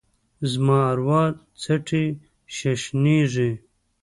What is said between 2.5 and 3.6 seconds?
ششنیږې